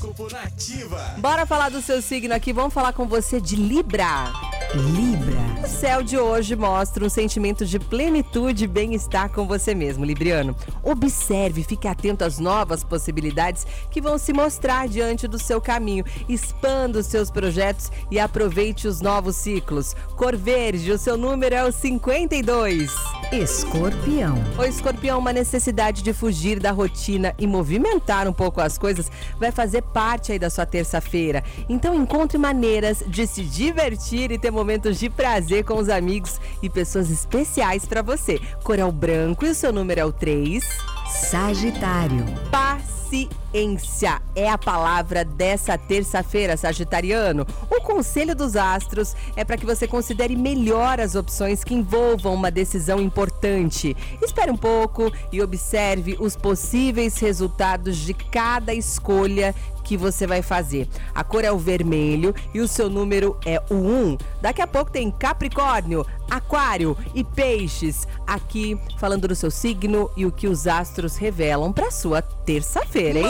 Horóscopo 0.00 0.32
Nativa. 0.32 1.14
Bora 1.18 1.44
falar 1.44 1.68
do 1.68 1.82
seu 1.82 2.00
signo 2.00 2.34
aqui, 2.34 2.52
vamos 2.52 2.72
falar 2.72 2.94
com 2.94 3.06
você 3.06 3.38
de 3.38 3.54
Libra. 3.54 4.32
Libra. 4.74 5.40
O 5.62 5.68
céu 5.68 6.02
de 6.02 6.16
hoje 6.16 6.56
mostra 6.56 7.04
um 7.04 7.08
sentimento 7.08 7.66
de 7.66 7.78
plenitude 7.78 8.64
e 8.64 8.68
bem-estar 8.68 9.30
com 9.30 9.46
você 9.46 9.74
mesmo, 9.74 10.04
Libriano. 10.04 10.56
Observe, 10.82 11.62
fique 11.62 11.86
atento 11.86 12.24
às 12.24 12.38
novas 12.38 12.82
possibilidades 12.82 13.66
que 13.90 14.00
vão 14.00 14.16
se 14.16 14.32
mostrar 14.32 14.88
diante 14.88 15.28
do 15.28 15.38
seu 15.38 15.60
caminho. 15.60 16.04
Expanda 16.28 17.00
os 17.00 17.06
seus 17.06 17.30
projetos 17.30 17.92
e 18.10 18.18
aproveite 18.18 18.88
os 18.88 19.02
novos 19.02 19.36
ciclos. 19.36 19.94
Cor 20.16 20.34
verde, 20.34 20.92
o 20.92 20.98
seu 20.98 21.16
número 21.16 21.54
é 21.54 21.64
o 21.64 21.72
52. 21.72 22.90
Escorpião. 23.32 24.42
O 24.58 24.64
escorpião, 24.64 25.18
uma 25.18 25.32
necessidade 25.32 26.02
de 26.02 26.12
fugir 26.12 26.58
da 26.58 26.72
rotina 26.72 27.34
e 27.38 27.46
movimentar 27.46 28.26
um 28.26 28.32
pouco 28.32 28.60
as 28.60 28.76
coisas 28.76 29.10
vai 29.38 29.52
fazer 29.52 29.82
parte 29.82 30.32
aí 30.32 30.38
da 30.38 30.50
sua 30.50 30.66
terça-feira. 30.66 31.44
Então 31.68 31.94
encontre 31.94 32.38
maneiras 32.38 33.04
de 33.06 33.26
se 33.26 33.42
divertir 33.44 34.32
e 34.32 34.38
ter 34.38 34.50
momentos 34.50 34.98
de 34.98 35.08
prazer 35.08 35.64
com 35.64 35.78
os 35.78 35.88
amigos 35.88 36.40
e 36.60 36.68
pessoas 36.68 37.08
especiais 37.10 37.84
para 37.84 38.02
você. 38.02 38.40
Coral 38.64 38.90
branco 38.90 39.46
e 39.46 39.50
o 39.50 39.54
seu 39.54 39.72
número 39.72 40.00
é 40.00 40.04
o 40.04 40.12
3. 40.12 40.64
Sagitário. 41.30 42.24
Paciência 43.10 44.22
é 44.36 44.48
a 44.48 44.56
palavra 44.56 45.24
dessa 45.24 45.76
terça-feira, 45.76 46.56
Sagitariano. 46.56 47.44
O 47.68 47.80
conselho 47.80 48.36
dos 48.36 48.54
astros 48.54 49.16
é 49.34 49.44
para 49.44 49.56
que 49.56 49.66
você 49.66 49.88
considere 49.88 50.36
melhor 50.36 51.00
as 51.00 51.16
opções 51.16 51.64
que 51.64 51.74
envolvam 51.74 52.32
uma 52.32 52.52
decisão 52.52 53.00
importante. 53.00 53.96
Espere 54.22 54.52
um 54.52 54.56
pouco 54.56 55.12
e 55.32 55.42
observe 55.42 56.16
os 56.20 56.36
possíveis 56.36 57.18
resultados 57.18 57.96
de 57.96 58.14
cada 58.14 58.72
escolha 58.72 59.52
que 59.90 59.96
você 59.96 60.24
vai 60.24 60.40
fazer. 60.40 60.86
A 61.12 61.24
cor 61.24 61.44
é 61.44 61.50
o 61.50 61.58
vermelho 61.58 62.32
e 62.54 62.60
o 62.60 62.68
seu 62.68 62.88
número 62.88 63.36
é 63.44 63.60
o 63.68 63.74
1. 63.74 64.18
Daqui 64.40 64.62
a 64.62 64.66
pouco 64.66 64.88
tem 64.88 65.10
Capricórnio, 65.10 66.06
Aquário 66.30 66.96
e 67.12 67.24
Peixes 67.24 68.06
aqui 68.24 68.78
falando 68.98 69.26
do 69.26 69.34
seu 69.34 69.50
signo 69.50 70.08
e 70.16 70.24
o 70.24 70.30
que 70.30 70.46
os 70.46 70.68
astros 70.68 71.16
revelam 71.16 71.72
para 71.72 71.90
sua 71.90 72.22
terça-feira, 72.22 73.18
hein? 73.18 73.26